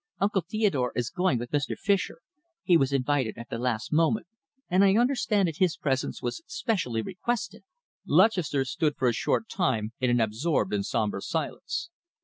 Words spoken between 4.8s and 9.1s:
I understand that his presence was specially requested." Lutchester stood for